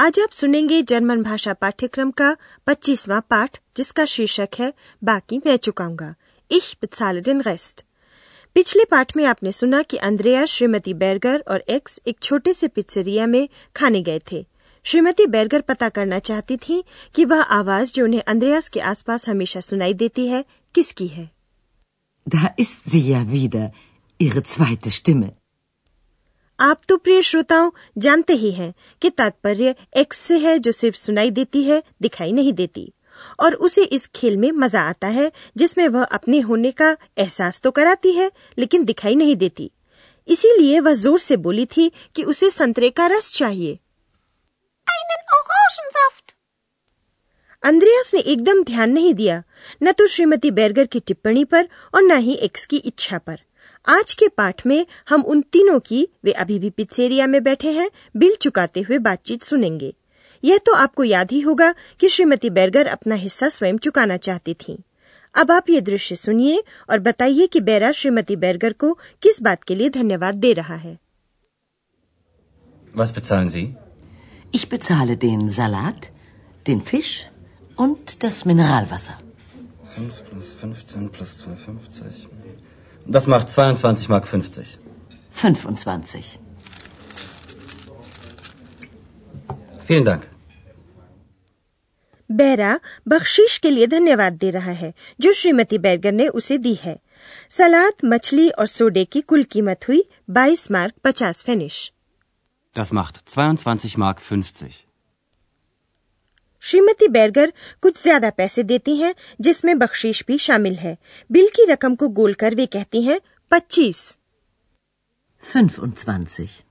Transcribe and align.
आज 0.00 0.20
आप 0.20 0.30
सुनेंगे 0.32 0.82
जर्मन 0.82 1.22
भाषा 1.22 1.52
पाठ्यक्रम 1.52 2.10
का 2.10 2.36
25वां 2.66 3.20
पाठ 3.20 3.58
जिसका 3.76 4.04
शीर्षक 4.04 4.48
है 4.58 4.74
बाकी 5.04 5.38
मैं 5.38 5.56
चुकाऊँगा। 5.56 6.14
Bezahle 6.52 7.22
den 7.22 7.42
Rest 7.42 7.82
पिछले 8.54 8.84
पाठ 8.84 9.16
में 9.16 9.24
आपने 9.24 9.52
सुना 9.52 9.82
कि 9.82 9.96
अंद्रेया 9.96 10.44
श्रीमती 10.44 10.94
बैरगर 10.94 11.44
और 11.48 11.64
एक्स 11.68 12.00
एक 12.06 12.18
छोटे 12.22 12.52
से 12.52 12.68
पिज्जेरिया 12.68 13.26
में 13.26 13.48
खाने 13.76 14.02
गए 14.02 14.20
थे। 14.32 14.46
श्रीमती 14.84 15.26
बैरगर 15.26 15.60
पता 15.60 15.88
करना 15.88 16.18
चाहती 16.18 16.56
थी 16.56 16.84
कि 17.14 17.24
वह 17.24 17.42
आवाज़ 17.42 17.92
जो 17.92 18.04
उन्हें 18.04 18.22
अंद्रयास 18.22 18.68
के 18.68 18.80
आसपास 18.80 19.28
हमेशा 19.28 19.60
सुनाई 19.60 19.94
देती 19.94 20.28
है 20.28 20.44
किसकी 20.74 21.06
है। 21.06 21.30
Da 22.28 22.46
ist 22.60 22.94
sie 22.94 23.10
ja 23.12 23.26
wieder, 23.34 23.68
ihre 24.22 24.46
zweite 24.46 24.88
Stimme. 25.00 25.28
आप 26.58 26.80
तो 26.88 26.96
प्रिय 26.96 27.20
श्रोताओं 27.22 27.70
जानते 27.98 28.34
ही 28.34 28.50
हैं 28.52 28.72
कि 29.02 29.10
तात्पर्य 29.10 29.74
एक्स 29.96 30.18
से 30.18 30.38
है 30.38 30.58
जो 30.58 30.72
सिर्फ़ 30.72 30.96
सुनाई 30.96 31.30
देती 31.30 31.62
है 31.64 31.82
दिखाई 32.02 32.32
नहीं 32.32 32.52
देती। 32.52 32.92
और 33.40 33.54
उसे 33.56 33.84
इस 33.84 34.06
खेल 34.14 34.36
में 34.36 34.50
मज़ा 34.52 34.80
आता 34.80 35.08
है 35.08 35.30
जिसमें 35.56 35.86
वह 35.88 36.04
अपने 36.04 36.40
होने 36.40 36.70
का 36.72 36.90
एहसास 37.18 37.60
तो 37.60 37.70
कराती 37.70 38.12
है 38.12 38.30
लेकिन 38.58 38.84
दिखाई 38.84 39.14
नहीं 39.14 39.36
देती। 39.36 39.70
इसीलिए 40.28 40.80
वह 40.80 40.94
ज़ोर 40.94 41.18
से 41.18 41.36
बोली 41.38 41.66
थी 41.66 41.90
कि 42.14 42.24
उसे 42.24 42.50
संतरे 42.50 42.90
का 42.90 43.06
रस 43.06 43.32
चाहिए। 43.34 43.78
अंद्रयास 47.62 48.14
ने 48.14 48.20
एकदम 48.22 48.62
ध्यान 48.64 48.90
नहीं 48.90 49.14
दिया 49.14 49.42
न 49.82 49.92
तो 49.92 50.06
श्रीमती 50.06 50.50
बैरगर 50.50 50.86
की 50.86 51.00
टिप्पणी 51.00 51.44
पर 51.44 51.68
और 51.94 52.02
न 52.02 52.18
ही 52.18 52.34
एक्स 52.34 52.66
की 52.66 52.76
इच्छा 52.78 53.18
पर। 53.18 53.40
आज 53.86 54.12
के 54.14 54.28
पाठ 54.28 54.66
में 54.66 54.86
हम 55.08 55.22
उन 55.32 55.40
तीनों 55.52 55.78
की 55.80 56.06
वे 56.24 56.32
अभी 56.42 56.58
भी 56.58 56.70
पिज्जेरिया 56.70 57.26
में 57.26 57.42
बैठे 57.42 57.70
हैं 57.72 57.88
बिल 58.16 58.34
चुकाते 58.42 58.80
हुए 58.80 58.98
बातचीत 58.98 59.42
सुनेंगे 59.42 59.94
यह 60.44 60.58
तो 60.66 60.72
आपको 60.74 61.04
याद 61.04 61.30
ही 61.32 61.40
होगा 61.40 61.72
कि 62.00 62.08
श्रीमती 62.08 62.50
बैरगर 62.58 62.86
अपना 62.86 63.14
हिस्सा 63.14 63.48
स्वयं 63.48 63.78
चुकाना 63.78 64.16
चाहती 64.26 64.54
थीं। 64.54 64.76
अब 65.34 65.50
आप 65.52 65.70
ये 65.70 65.80
दृश्य 65.80 66.16
सुनिए 66.16 66.62
और 66.90 66.98
बताइए 66.98 67.46
कि 67.46 67.60
बैरा 67.60 67.90
श्रीमती 67.92 68.36
बैरगर 68.44 68.72
को 68.72 68.92
किस 69.22 69.42
बात 69.42 69.64
के 69.64 69.74
लिए 69.74 69.90
धन्यवाद 69.98 70.34
दे 70.34 70.52
रहा 70.52 70.76
है 70.76 70.96
Was 72.94 73.10
bezahlen 73.16 73.50
Sie? 73.50 73.66
Ich 74.52 74.68
bezahle 74.68 75.16
den 75.24 75.42
Salat, 75.56 76.06
den 76.66 76.80
Fisch 76.82 77.10
und 77.78 78.14
das 78.22 78.38
Mineralwasser. 78.46 79.18
5 79.96 80.24
plus 80.30 80.48
15 80.62 81.08
plus 81.10 81.36
2,50. 81.36 82.67
Das 83.08 83.26
macht 83.26 83.48
22 83.50 84.08
Mark 84.08 84.28
50. 84.28 84.78
25. 85.32 86.38
Vielen 89.86 90.04
Dank. 90.04 90.22
बैरा 92.30 92.78
बख्शीश 93.08 93.56
के 93.58 93.70
लिए 93.70 93.86
धन्यवाद 93.86 94.32
दे 94.32 94.50
रहा 94.50 94.72
है 94.80 94.92
जो 95.20 95.32
श्रीमती 95.32 95.78
बैरगर 95.78 96.12
ने 96.12 96.26
उसे 96.40 96.58
दी 96.58 96.74
है 96.82 96.96
सलाद 97.50 98.04
मछली 98.04 98.48
और 98.50 98.66
सोडे 98.66 99.04
की 99.04 99.20
कुल 99.20 99.44
कीमत 99.54 99.88
हुई 99.88 100.02
22 100.30 100.70
मार्क 100.70 100.94
50 101.06 101.42
फिनिश 101.42 101.80
Das 102.76 102.92
macht 102.98 103.22
22 103.36 103.96
Mark 103.98 104.20
50. 104.20 104.87
श्रीमती 106.62 107.08
बैरगर 107.08 107.52
कुछ 107.82 108.02
ज़्यादा 108.02 108.30
पैसे 108.30 108.62
देती 108.62 108.96
हैं 108.96 109.14
जिसमें 109.40 109.78
बख्शीश 109.78 110.24
भी 110.28 110.38
शामिल 110.38 110.74
है 110.74 110.96
बिल 111.32 111.48
की 111.48 111.64
रकम 111.64 111.94
को 111.94 112.08
गोल 112.08 112.34
कर 112.34 112.54
वे 112.54 112.66
कहती 112.66 113.02
हैं 113.02 113.20
25 113.52 114.18
25. 115.54 116.62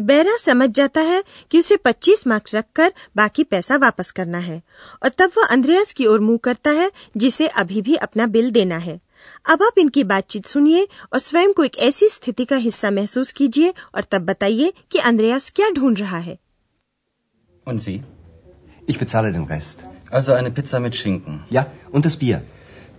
बैरा 0.00 0.36
समझ 0.36 0.70
जाता 0.70 1.00
है 1.00 1.24
कि 1.50 1.58
उसे 1.58 1.76
25 1.76 2.26
मार्क 2.26 2.44
रखकर 2.54 2.92
बाकी 3.16 3.44
पैसा 3.44 3.76
वापस 3.76 4.10
करना 4.10 4.38
है 4.38 4.62
और 5.02 5.08
तब 5.08 5.32
वह 5.38 5.46
अंद्रयास 5.46 5.92
की 5.92 6.06
ओर 6.06 6.20
मुँह 6.20 6.38
करता 6.44 6.70
है 6.70 6.90
जिसे 7.16 7.46
अभी 7.46 7.82
भी 7.82 7.96
अपना 7.96 8.26
बिल 8.26 8.50
देना 8.50 8.76
है 8.76 9.00
अब 9.46 9.62
आप 9.62 9.78
इनकी 9.78 10.04
बातचीत 10.04 10.46
सुनिए 10.46 10.86
और 11.12 11.18
स्वयं 11.18 11.52
को 11.52 11.64
एक 11.64 11.78
ऐसी 11.78 12.08
स्थिति 12.08 12.44
का 12.44 12.56
हिस्सा 12.56 12.90
महसूस 12.90 13.32
कीजिए 13.32 13.74
और 13.94 14.04
तब 14.04 14.24
बताइए 14.24 14.72
कि 14.90 14.98
अंद्रयास 14.98 15.50
क्या 15.50 15.70
ढूंढ 15.70 15.98
रहा 15.98 16.18
है 16.18 16.38
Sie? 17.66 18.19
ich 18.87 18.99
bezahle 18.99 19.31
den 19.31 19.43
Rest. 19.43 19.85
Also 20.09 20.33
eine 20.33 20.51
Pizza 20.51 20.79
mit 20.79 20.95
Schinken. 20.95 21.43
Ja, 21.49 21.65
und 21.91 22.05
das 22.05 22.17
Bier. 22.17 22.41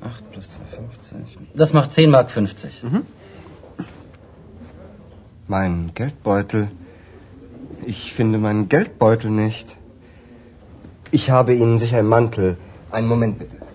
8 0.00 0.30
plus 0.32 0.46
2,50. 0.46 1.46
Das 1.54 1.72
macht 1.72 1.92
10 1.92 2.10
Mark 2.10 2.30
50. 2.30 2.82
Mein 5.48 5.92
Geldbeutel. 5.94 6.68
Ich 7.86 8.12
finde 8.12 8.38
meinen 8.38 8.68
Geldbeutel 8.68 9.30
nicht. 9.30 9.76
Ich 11.12 11.30
habe 11.30 11.54
Ihnen 11.54 11.78
sicher 11.78 12.00
im 12.00 12.08
Mantel. 12.08 12.56
Einen 12.90 13.08
Moment 13.08 13.38
bitte. 13.38 13.66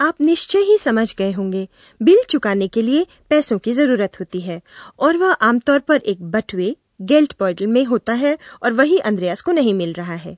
आप 0.00 0.20
निश्चय 0.20 0.58
ही 0.58 0.76
समझ 0.78 1.14
गए 1.16 1.32
होंगे 1.32 1.68
bill 2.02 2.22
चुकाने 2.30 2.66
के 2.68 2.82
लिए 2.82 3.06
पैसों 3.30 3.58
की 3.58 3.72
जरूरत 3.72 4.18
होती 4.20 4.40
है 4.40 4.60
और 4.98 5.16
वह 5.16 5.32
आमतौर 5.48 5.78
पर 5.80 6.00
एक 6.12 6.22
बटुए 6.30 6.76
गेल्ट 6.99 7.33
पॉइडल 7.33 7.67
में 7.67 7.83
होता 7.85 8.13
है 8.13 8.37
और 8.63 8.73
वही 8.73 8.97
अंद्रयास 8.99 9.41
को 9.41 9.51
नहीं 9.51 9.73
मिल 9.73 9.93
रहा 9.93 10.15
है 10.15 10.37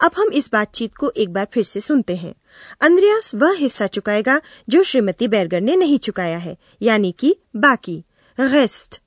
अब 0.00 0.12
हम 0.18 0.30
इस 0.32 0.50
बातचीत 0.52 0.94
को 0.96 1.10
एक 1.16 1.32
बार 1.32 1.46
फिर 1.54 1.62
से 1.64 1.80
सुनते 1.80 2.16
हैं 2.16 2.34
अंद्रयास 2.80 3.34
वह 3.34 3.56
हिस्सा 3.58 3.86
चुकाएगा 3.86 4.40
जो 4.68 4.82
श्रीमती 4.82 5.28
बैरगर 5.28 5.60
ने 5.60 5.76
नहीं 5.76 5.98
चुकाया 5.98 6.38
है 6.38 6.56
यानी 6.82 7.12
कि 7.18 7.36
बाकी 7.56 8.02
rest 8.38 9.00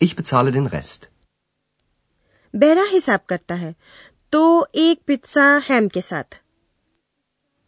Ich 0.00 0.12
bezahle 0.14 0.50
den 0.54 0.66
Rest. 0.68 1.06
बैरा 2.54 2.82
हिसाब 2.82 3.20
करता 3.28 3.54
है 3.54 3.74
तो 4.32 4.42
एक 4.74 5.00
पिज्जा 5.06 5.46
हैम 5.68 5.88
के 5.88 6.02
साथ 6.02 6.38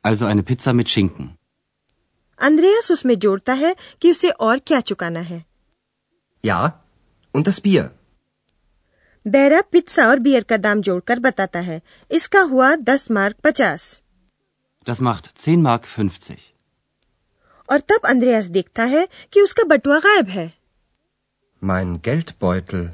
Also 0.05 0.27
eine 0.27 0.45
Pizza 0.51 0.75
mit 0.75 0.93
Schinken. 0.93 1.29
अंद्रयास 2.39 2.91
उसमें 2.91 3.15
जोड़ता 3.19 3.53
है 3.53 3.75
कि 4.03 4.11
उसे 4.11 4.31
और 4.31 4.59
क्या 4.59 4.81
चुकाना 4.81 5.21
है 5.21 5.45
Ja, 6.45 6.61
und 7.35 7.49
das 7.49 7.61
Bier. 7.67 7.89
बैरा 9.27 9.61
पिज्जा 9.73 10.09
और 10.09 10.19
बियर 10.19 10.43
का 10.43 10.57
दाम 10.57 10.81
जोड़कर 10.83 11.19
बताता 11.19 11.61
है 11.61 11.81
इसका 12.11 12.41
हुआ 12.53 12.75
दस 12.77 13.11
मार्क 13.11 13.37
पचास 13.45 13.91
Das 14.87 15.01
macht 15.07 15.27
10 15.39 15.57
Mark 15.65 15.87
50. 15.89 16.37
और 17.69 17.81
तब 17.81 18.07
अंद्रयास 18.07 18.47
देखता 18.51 18.85
है 18.85 19.07
कि 19.33 19.41
उसका 19.41 19.65
बटुआ 19.65 19.99
गायब 20.07 20.29
है 20.29 20.47
Mein 21.63 21.91
Geldbeutel. 22.07 22.87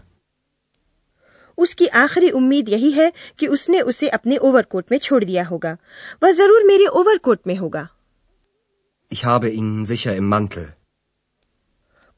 उसकी 1.59 1.87
आखिरी 1.99 2.31
उम्मीद 2.31 2.69
यही 2.69 2.91
है 2.93 3.13
कि 3.39 3.47
उसने 3.47 3.81
उसे 3.93 4.09
अपने 4.09 4.37
ओवरकोट 4.49 4.93
में 4.93 4.99
छोड़ 4.99 5.23
दिया 5.25 5.45
होगा 5.45 5.77
वह 6.23 6.33
ज़रूर 6.33 6.65
मेरे 6.67 6.87
ओवरकोट 7.01 7.47
में 7.47 7.57
होगा 7.57 7.89
Ich 9.13 9.25
habe 9.25 9.49
ihn 9.53 9.71
sicher 9.87 10.17
im 10.17 10.29
Mantel. 10.31 10.65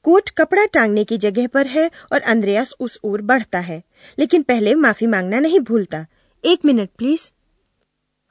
Coat 0.02 0.30
कपड़ा 0.30 0.64
टांगने 0.64 1.04
की 1.04 1.18
जगह 1.18 1.46
पर 1.46 1.66
है 1.66 1.90
और 2.12 2.20
अंद्रयास 2.20 2.74
उस 2.80 3.00
ओर 3.04 3.22
बढ़ता 3.22 3.58
है। 3.58 3.82
लेकिन 4.18 4.42
पहले 4.42 4.74
माफ़ी 4.74 5.06
मांगना 5.06 5.38
नहीं 5.38 5.60
भूलता। 5.60 6.06
एक 6.44 6.64
minute 6.64 6.90
please 6.98 7.30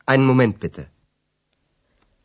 Einen 0.10 0.32
Moment 0.32 0.62
bitte. 0.62 0.82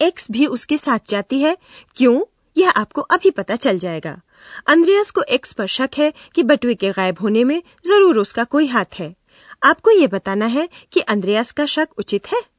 X 0.00 0.30
भी 0.30 0.46
उसके 0.46 0.76
साथ 0.76 0.98
जाती 1.08 1.40
है। 1.40 1.56
क्यों? 1.96 2.24
यह 2.56 2.70
आपको 2.70 3.00
अभी 3.00 3.30
पता 3.30 3.56
चल 3.56 3.78
जाएगा। 3.78 4.20
अंद्रयास 4.66 5.10
को 5.10 5.22
एक्स 5.22 5.52
पर 5.52 5.66
शक 5.66 5.90
है 5.98 6.12
कि 6.34 6.42
बटुए 6.42 6.74
के 6.74 6.90
गायब 6.90 7.16
होने 7.20 7.44
में 7.44 7.62
ज़रूर 7.86 8.18
उसका 8.18 8.44
कोई 8.44 8.66
हाथ 8.66 8.84
है। 8.98 9.16
आपको 9.62 9.90
ये 9.90 10.06
बताना 10.06 10.46
है 10.46 10.68
कि 10.92 11.00
अंद्रयास 11.00 11.52
का 11.52 11.66
शक 11.66 11.88
उचित 11.98 12.26
है? 12.26 12.51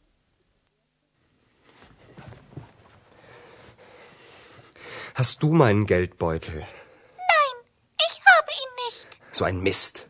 Hast 5.16 5.44
du 5.44 5.54
meinen 5.54 5.86
Geldbeutel? 5.86 6.56
Nein, 6.56 7.58
ich 7.98 8.20
habe 8.26 8.52
ihn 8.52 8.86
nicht. 8.88 9.08
So 9.32 9.44
ein 9.46 9.62
Mist. 9.62 10.08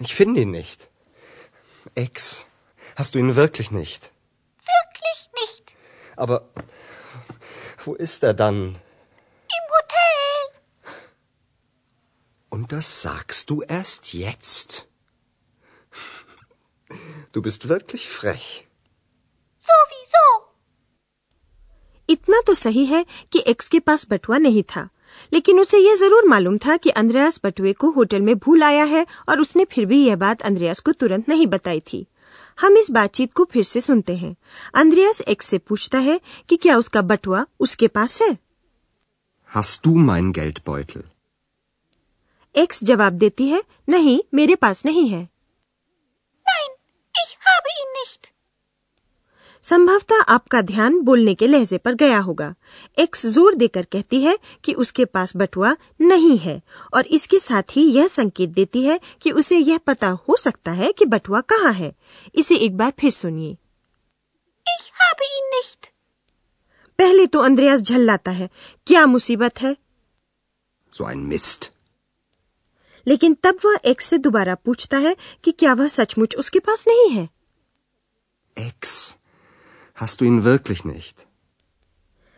Ich 0.00 0.16
finde 0.16 0.40
ihn 0.40 0.50
nicht. 0.50 0.90
Ex, 1.94 2.46
hast 2.96 3.14
du 3.14 3.20
ihn 3.20 3.36
wirklich 3.36 3.70
nicht? 3.70 4.10
Wirklich 4.58 5.30
nicht. 5.40 5.74
Aber 6.16 6.48
wo 7.84 7.94
ist 7.94 8.24
er 8.24 8.34
dann? 8.34 8.74
Im 8.74 9.64
Hotel. 9.78 10.60
Und 12.50 12.72
das 12.72 13.00
sagst 13.02 13.48
du 13.48 13.62
erst 13.62 14.12
jetzt? 14.12 14.88
Du 17.30 17.42
bist 17.42 17.68
wirklich 17.68 18.08
frech. 18.08 18.65
इतना 22.36 22.42
तो 22.46 22.54
सही 22.54 22.84
है 22.86 23.04
कि 23.32 23.42
x 23.46 23.68
के 23.68 23.78
पास 23.80 24.06
बटुआ 24.10 24.38
नहीं 24.38 24.62
था 24.62 24.88
लेकिन 25.32 25.60
उसे 25.60 25.78
यह 25.78 25.94
ज़रूर 25.94 26.24
मालूम 26.28 26.58
था 26.58 26.76
कि 26.76 26.90
अंद्रयास 26.90 27.40
बटुए 27.44 27.72
को 27.72 27.90
होटल 27.90 28.20
में 28.20 28.34
भूल 28.38 28.62
आया 28.62 28.84
है 28.84 29.06
और 29.28 29.40
उसने 29.40 29.64
फिर 29.64 29.86
भी 29.86 30.04
यह 30.06 30.16
बात 30.16 30.42
अंद्रयास 30.42 30.80
को 30.80 30.92
तुरंत 30.92 31.28
नहीं 31.28 31.46
बताई 31.46 31.80
थी। 31.92 32.06
हम 32.60 32.76
इस 32.76 32.90
बातचीत 32.90 33.32
को 33.32 33.44
फिर 33.44 33.64
से 33.64 33.80
सुनते 33.80 34.16
हैं। 34.16 34.34
अंद्रयास 34.74 35.20
एक्स 35.20 35.46
से 35.46 35.58
पूछता 35.58 35.98
है 35.98 36.20
कि 36.48 36.56
क्या 36.56 36.76
उसका 36.76 37.02
बटुआ 37.02 37.44
उसके 37.60 37.88
पास 37.88 38.20
है? 38.22 38.38
Hast 39.50 39.86
du 39.86 39.96
meinen 40.04 40.32
Geldbeutel? 40.38 41.02
X 42.54 42.84
जवाब 42.84 43.12
देती 43.12 43.48
है 43.48 43.62
नहीं 43.88 44.20
मेरे 44.34 44.54
पास 44.54 44.84
नहीं 44.86 45.08
है 45.08 45.28
Nein, 46.46 46.72
ich 47.14 47.36
habe 47.48 47.76
ihn 47.76 47.92
nicht. 47.96 48.32
संभवतः 49.70 50.20
आपका 50.20 50.60
ध्यान 50.62 51.00
बोलने 51.00 51.34
के 51.34 51.46
लहजे 51.46 51.78
पर 51.78 51.94
गया 51.94 52.18
होगा। 52.18 52.54
एक्स 52.98 53.26
ज़ोर 53.26 53.54
देकर 53.54 53.84
कहती 53.84 54.22
है 54.22 54.38
कि 54.64 54.72
उसके 54.72 55.04
पास 55.04 55.36
बटुआ 55.36 55.76
नहीं 56.00 56.38
है 56.38 56.62
और 56.94 57.06
इसके 57.06 57.38
साथ 57.38 57.62
ही 57.70 57.82
यह 57.82 58.06
संकेत 58.06 58.50
देती 58.50 58.82
है 58.82 59.00
कि 59.22 59.30
उसे 59.30 59.58
यह 59.58 59.78
पता 59.78 60.08
हो 60.08 60.36
सकता 60.36 60.72
है 60.72 60.92
कि 60.92 61.04
बटुआ 61.04 61.40
कहाँ 61.40 61.72
है। 61.72 61.94
इसे 62.34 62.56
एक 62.56 62.76
बार 62.76 62.92
फिर 63.00 63.10
सुनिए। 63.10 63.56
Ich 64.78 64.86
habe 65.02 65.26
ihn 65.26 65.50
nicht. 65.56 65.90
पहले 66.98 67.26
तो 67.26 67.40
अंद्रयास 67.40 67.80
झल्लाता 67.80 68.30
है 68.30 68.50
क्या 68.86 69.06
मुसीबत 69.06 69.60
है? 69.60 69.76
So 70.92 71.68
लेकिन 73.06 73.34
तब 73.34 73.58
वह 73.64 73.78
एक्स 73.84 74.06
से 74.06 74.18
दोबारा 74.18 74.54
पूछता 74.54 74.98
है 74.98 75.16
कि 75.44 75.52
क्या 75.52 75.72
वह 75.72 75.88
सचमुच 75.88 76.36
उसके 76.36 76.58
पास 76.58 76.88
नहीं 76.88 77.10
है? 77.10 77.28
Ex. 78.58 78.88
Hast 79.96 80.20
du 80.20 80.24
ihn 80.26 80.42
wirklich 80.44 80.84
nicht? 80.84 81.26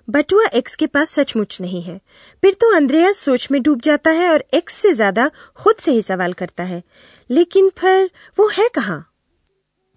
बटुआ 0.09 0.45
एक्स 0.55 0.77
के 0.77 0.87
पास 0.87 1.11
सचमुच 1.11 1.61
नहीं 1.61 1.81
है 1.83 2.01
फिर 2.43 2.55
तो 2.61 2.75
अंद्रयास 2.77 3.19
सोच 3.19 3.51
में 3.51 3.61
डूब 3.63 3.81
जाता 3.85 4.11
है 4.11 4.29
और 4.33 4.45
एक्स 4.55 4.75
से 4.83 4.93
ज़्यादा 4.93 5.29
खुद 5.57 5.77
से 5.81 5.93
ही 5.93 6.03
सवाल 6.03 6.33
करता 6.33 6.65
है 6.65 6.83
लेकिन 7.31 7.69
फिर 7.79 8.11
वो 8.39 8.49
है 8.49 8.69
कहाँ 8.75 9.01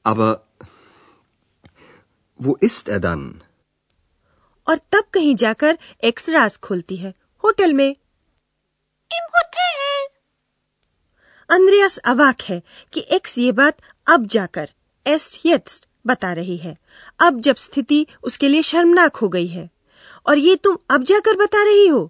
Aber 0.06 0.30
wo 2.40 2.56
ist 2.68 2.90
er 2.90 3.00
dann? 3.06 3.24
और 4.68 4.80
तब 4.92 5.04
कहीं 5.13 5.36
जाकर 5.36 5.78
एक्स 6.04 6.30
राज 6.30 6.58
खोलती 6.63 6.96
है 6.96 7.13
होटल 7.44 7.74
में 7.74 7.90
Im 9.12 9.30
Hotel. 9.36 10.10
अंद्रयास 11.50 11.98
अवाक 12.08 12.42
है 12.42 12.62
कि 12.94 13.06
एक्स 13.12 13.38
ये 13.38 13.52
बात 13.62 13.78
अब 14.08 14.25
जाकर 14.36 14.69
एस्ट 15.06 15.40
jetzt 15.46 15.88
बता 16.06 16.31
रही 16.33 16.57
है 16.57 16.77
अब 17.19 17.39
जब 17.42 17.56
स्थिति 17.56 18.06
उसके 18.24 18.48
लिए 18.48 18.62
शर्मनाक 18.62 19.15
हो 19.15 19.30
गई 19.30 19.48
है 19.48 19.69
और 20.27 20.38
ये 20.38 20.56
तुम 20.56 20.77
अब 20.89 21.03
जाकर 21.03 21.36
बता 21.36 21.63
रही 21.63 21.88
हो 21.88 22.09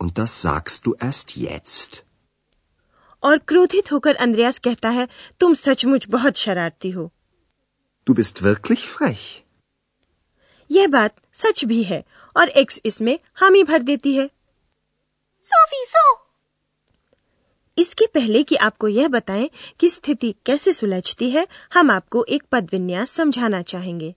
Und 0.00 0.12
das 0.18 0.32
sagst 0.36 0.86
du 0.86 0.92
erst 0.98 1.30
jetzt. 1.38 2.02
और 3.22 3.38
क्रोधित 3.38 3.92
होकर 3.92 4.14
अंद्रयास 4.14 4.58
कहता 4.58 4.88
है 4.90 5.08
तुम 5.40 5.54
सचमुच 5.54 6.06
बहुत 6.08 6.36
शरारती 6.36 6.90
हो 6.90 7.10
Du 8.06 8.14
bist 8.14 8.42
wirklich 8.42 8.82
frech. 8.88 9.22
यह 10.70 10.86
बात 10.88 11.14
सच 11.34 11.64
भी 11.64 11.82
है 11.82 12.02
और 12.36 12.48
एक्स 12.48 12.80
इसमें 12.84 13.18
हामी 13.34 13.62
भर 13.62 13.82
देती 13.82 14.14
है 14.16 14.28
Sowieso. 15.46 15.83
इसके 17.94 18.06
पहले 18.06 18.42
कि 18.42 18.56
आपको 18.56 18.88
यह 18.88 19.08
बताएँ 19.08 19.50
कि 19.80 19.88
स्थिति 19.88 20.34
कैसे 20.46 20.72
सुलझती 20.72 21.30
है, 21.30 21.46
हम 21.74 21.90
आपको 21.90 22.24
एक 22.28 22.42
पद 22.52 22.68
विन्यास 22.72 23.10
समझाना 23.10 23.62
चाहेंगे। 23.62 24.14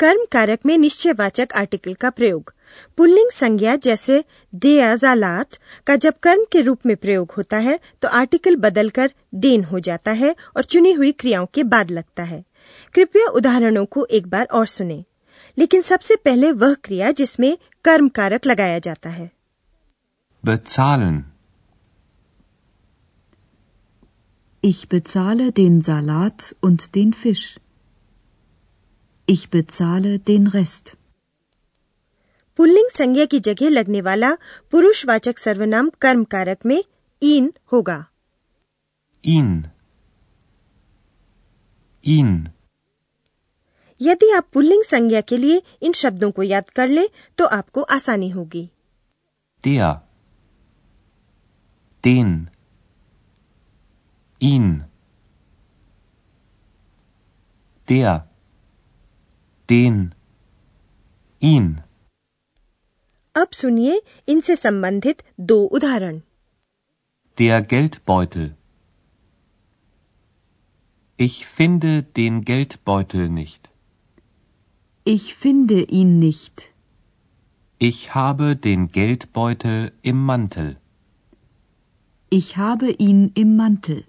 कर्म 0.00 0.24
कारक 0.32 0.66
में 0.66 0.76
निश्चयवाचक 0.78 1.52
आर्टिकल 1.56 1.94
का 1.94 2.10
प्रयोग 2.10 2.52
पुल्लिंग 2.96 3.30
संज्ञा 3.30 3.76
जैसे 3.84 4.22
डेया 4.54 4.94
जालाट 4.96 5.56
का 5.86 5.96
जब 5.96 6.18
कर्म 6.22 6.44
के 6.52 6.60
रूप 6.60 6.86
में 6.86 6.96
प्रयोग 6.96 7.32
होता 7.36 7.58
है 7.58 7.78
तो 8.02 8.08
आर्टिकल 8.20 8.56
बदलकर 8.56 9.12
डेन 9.44 9.64
हो 9.64 9.80
जाता 9.80 10.12
है 10.22 10.34
और 10.56 10.64
चुनी 10.64 10.92
हुई 10.92 11.12
क्रियाओं 11.12 11.46
के 11.54 11.62
बाद 11.74 11.90
लगता 11.90 12.22
है 12.22 12.44
कृपया 12.94 13.26
उदाहरणों 13.40 13.84
को 13.86 14.06
एक 14.10 14.26
बार 14.26 14.46
और 14.52 14.66
सुने 14.66 15.04
लेकिन 15.58 15.82
सबसे 15.82 16.16
पहले 16.16 16.52
वह 16.64 16.74
क्रिया 16.84 17.10
जिसमें 17.12 17.56
कर्म 17.84 18.08
कारक 18.08 18.46
लगाया 18.46 18.78
जाता 18.78 19.10
है 19.10 19.30
Bezahlen. 20.44 21.24
Ich 24.64 24.88
bezahle 24.88 25.52
den 25.52 25.80
Salat 25.82 26.54
und 26.60 26.94
den 26.94 27.14
Fisch. 27.14 27.44
Ich 29.28 29.48
bezahle 29.50 30.18
den 30.28 30.46
Rest. 30.54 30.94
पुल्लिंग 32.58 32.90
संज्ञा 32.90 33.24
की 33.24 33.38
जगह 33.40 33.68
लगने 33.68 34.00
वाला 34.00 34.34
पुरुषवाचक 34.70 35.38
सर्वनाम 35.38 35.88
कर्म 36.00 36.24
कारक 36.24 36.66
में 36.66 36.82
इन 37.22 37.52
होगा 37.72 38.04
इन 39.24 39.48
इन 42.04 42.36
यदि 44.00 44.30
आप 44.30 44.46
पुल्लिंग 44.52 44.84
संज्ञा 44.84 45.20
के 45.20 45.36
लिए 45.36 45.62
इन 45.82 45.92
शब्दों 45.92 46.30
को 46.30 46.42
याद 46.42 46.70
कर 46.70 46.88
लें 46.88 47.06
तो 47.38 47.46
आपको 47.58 47.82
आसानी 47.96 48.30
होगी 48.30 48.68
Der. 49.64 50.02
Den. 52.04 52.50
Ihn. 54.40 54.84
Der. 57.88 58.33
Den. 59.69 60.13
Ihn. 61.41 61.69
अब 63.35 63.51
सुनिए 63.53 64.01
इनसे 64.27 64.55
संबंधित 64.55 65.21
दो 65.39 65.63
उदाहरण 65.77 66.21
Der 67.39 67.61
Geldbeutel. 67.73 68.47
Ich 71.17 71.45
finde 71.45 72.03
den 72.17 72.41
Geldbeutel 72.49 73.29
nicht. 73.29 73.69
Ich 75.05 75.35
finde 75.35 75.79
ihn 75.99 76.19
nicht. 76.19 76.73
Ich 77.77 78.13
habe 78.15 78.55
den 78.55 78.91
Geldbeutel 78.91 79.91
im 80.01 80.25
Mantel. 80.25 80.77
Ich 82.29 82.57
habe 82.57 82.91
ihn 82.91 83.31
im 83.35 83.55
Mantel. 83.55 84.03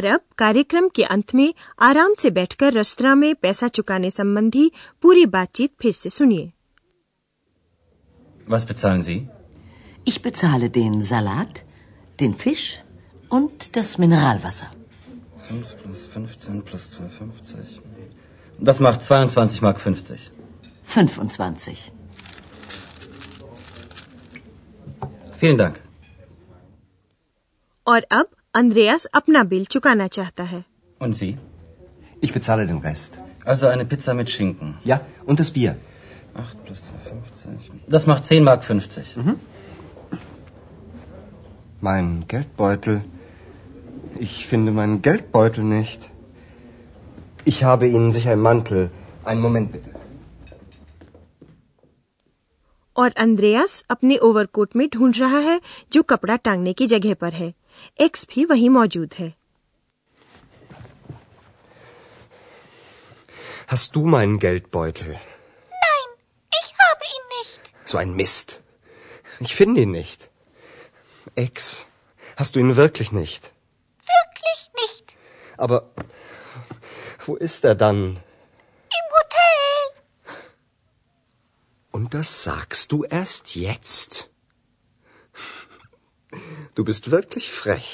और 0.00 0.04
अब 0.06 0.20
कार्यक्रम 0.38 0.88
के 0.96 1.04
अंत 1.16 1.34
में 1.34 1.52
आराम 1.88 2.14
से 2.18 2.30
बैठकर 2.38 2.72
रेस्तरां 2.72 3.14
में 3.16 3.34
पैसा 3.42 3.68
चुकाने 3.78 4.10
संबंधी 4.10 4.70
पूरी 5.02 5.26
बातचीत 5.36 5.72
फिर 5.82 5.92
से 5.92 6.10
सुनिए 6.10 6.52
Was 8.48 8.64
bezahlen 8.66 9.02
Sie? 9.02 9.18
Ich 10.10 10.18
bezahle 10.22 10.68
den 10.70 11.00
Salat, 11.02 11.62
den 12.20 12.34
Fisch 12.42 12.66
und 13.30 13.76
das 13.76 13.88
Mineralwasser. 13.98 14.68
5 15.48 15.76
plus 15.82 16.06
15 16.12 16.62
plus 16.62 16.84
2,50. 16.90 17.80
Das 18.58 18.78
macht 18.80 19.02
22 19.02 19.60
Mark 19.62 19.80
50. 19.80 20.30
25. 20.86 21.90
Vielen 25.40 25.58
Dank. 25.58 25.82
और 27.86 28.06
अब 28.10 28.28
अंद्रयास 28.54 29.04
अपना 29.20 29.42
बिल 29.52 29.64
चुकाना 29.74 30.06
चाहता 30.18 30.44
है 30.52 30.64
Und 31.00 31.16
Sie? 31.16 31.36
Ich 32.20 32.32
bezahle 32.32 32.66
den 32.66 32.78
Rest. 32.78 33.18
Also 33.44 33.66
eine 33.68 33.84
Pizza 33.84 34.14
mit 34.14 34.30
Schinken. 34.30 34.74
Ja, 34.84 35.00
und 35.26 35.40
das 35.40 35.50
Bier. 35.50 35.76
8 36.34 36.64
plus 36.64 36.82
2,50. 36.82 37.92
Das 37.96 38.06
macht 38.06 38.26
10 38.26 38.44
Mark 38.44 38.64
50. 38.64 39.14
Mein 41.80 42.24
Geldbeutel. 42.28 43.02
Ich 44.18 44.46
finde 44.46 44.72
meinen 44.72 45.02
Geldbeutel 45.02 45.64
nicht. 45.64 46.08
Ich 47.44 47.62
habe 47.64 47.86
Ihnen 47.88 48.12
sicher 48.12 48.32
im 48.32 48.40
Mantel. 48.40 48.90
Einen 49.24 49.40
Moment 49.40 49.72
bitte. 49.72 49.90
और 52.96 53.12
अंद्रयास 53.16 53.84
अपने 53.90 54.16
overcoat 54.26 54.76
में 54.76 54.88
ढूंढ 54.94 55.16
रहा 55.16 55.38
है 55.38 55.60
जो 55.92 56.02
कपड़ा 56.02 56.36
टांगने 56.36 56.72
की 56.72 56.86
जगह 56.86 57.14
पर 57.14 57.32
है 57.32 57.52
एक्स 58.00 58.26
भी 58.30 58.44
वहीं 58.44 58.70
मौजूद 58.70 59.14
है 59.18 59.34
Hast 63.68 63.96
du 63.96 64.06
meinen 64.06 64.38
Geldbeutel? 64.38 65.08
Nein, 65.08 66.10
ich 66.58 66.68
habe 66.82 67.04
ihn 67.14 67.24
nicht. 67.38 67.72
So 67.84 67.98
ein 67.98 68.12
Mist. 68.14 68.60
Ich 69.40 69.56
finde 69.56 69.80
ihn 69.80 69.90
nicht. 69.90 70.30
Ex. 71.34 71.88
Hast 72.36 72.54
du 72.54 72.60
ihn 72.60 72.76
wirklich 72.76 73.10
nicht? 73.10 73.50
Wirklich 74.12 74.70
nicht. 74.82 75.16
Aber 75.56 75.90
wo 77.26 77.34
ist 77.34 77.64
er 77.64 77.74
dann? 77.74 77.98
Im 78.98 79.06
Hotel. 79.18 80.36
Und 81.90 82.14
das 82.14 82.44
sagst 82.44 82.92
du 82.92 83.02
erst 83.04 83.56
jetzt? 83.56 84.29
Du 86.77 86.83
bist 86.83 87.11
wirklich 87.11 87.47
frech. 87.51 87.89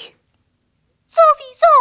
Sowieso. 1.13 1.73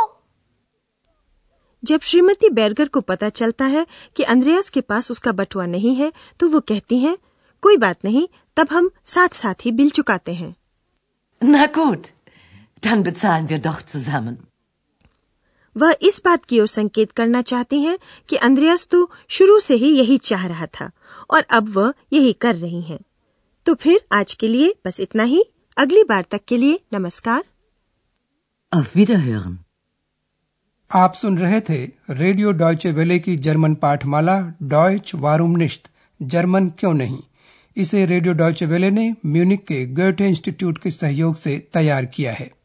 जब 1.82 2.00
श्रीमती 2.00 2.48
बैरगर 2.50 2.88
को 2.88 3.00
पता 3.00 3.28
चलता 3.28 3.64
है 3.64 3.86
कि 4.16 4.22
अंद्रयास 4.22 4.70
के 4.70 4.80
पास 4.80 5.10
उसका 5.10 5.32
बटुआ 5.32 5.66
नहीं 5.66 5.94
है 5.94 6.12
तो 6.40 6.48
वो 6.48 6.60
कहती 6.60 6.98
हैं 6.98 7.16
कोई 7.62 7.76
बात 7.76 8.04
नहीं 8.04 8.26
तब 8.56 8.68
हम 8.72 8.90
साथ 9.04 9.34
साथ 9.34 9.64
ही 9.64 9.72
बिल 9.72 9.90
चुकाते 9.90 10.34
हैं 10.34 10.54
Na 11.42 11.66
gut, 11.72 12.06
dann 12.82 13.02
bezahlen 13.02 13.48
wir 13.50 13.58
doch 13.58 13.82
zusammen. 13.94 14.36
वह 15.76 15.96
इस 16.02 16.20
बात 16.24 16.44
की 16.44 16.60
ओर 16.60 16.66
संकेत 16.66 17.12
करना 17.12 17.42
चाहती 17.42 17.80
हैं 17.82 17.98
कि 18.28 18.36
अंद्रयास 18.36 18.86
तो 18.86 19.10
शुरू 19.28 19.58
से 19.60 19.74
ही 19.74 19.90
यही 19.96 20.18
चाह 20.18 20.46
रहा 20.46 20.66
था 20.80 20.90
और 21.30 21.42
अब 21.50 21.68
वह 21.68 21.92
यही 22.12 22.32
कर 22.32 22.54
रही 22.54 22.80
हैं। 22.82 22.98
तो 23.66 23.74
फिर 23.74 24.00
आज 24.12 24.34
के 24.34 24.48
लिए 24.48 24.74
बस 24.86 25.00
इतना 25.00 25.22
ही 25.22 25.44
अगली 25.78 26.04
बार 26.04 26.24
तक 26.30 26.40
के 26.48 26.56
लिए 26.56 26.80
नमस्कार। 26.92 27.44
Auf 28.74 28.90
Wiederhören. 28.96 29.54
आप 30.94 31.14
सुन 31.14 31.38
रहे 31.38 31.60
थे 31.60 31.90
रेडियो 32.10 32.52
डॉयचे 32.52 32.92
वेले 32.92 33.18
की 33.18 33.36
जर्मन 33.36 33.74
पाठमाला 33.74 34.52
डॉयच 34.62 35.14
वारूमनिश्त 35.14 35.90
जर्मन 36.22 36.68
क्यों 36.68 36.94
नहीं? 36.94 37.18
इसे 37.76 38.06
रेडियो 38.06 38.34
डॉयचे 38.34 38.66
वेले 38.66 38.90
ने 38.90 39.14
म्यूनिक 39.26 39.66
के 39.66 39.86
गोयटे 39.86 40.28
इंस्टीट्यूट 40.28 40.78
के 40.78 40.90
सहयोग 40.90 41.36
से 41.36 41.68
तैयार 41.74 42.06
किया 42.06 42.32
है। 42.32 42.55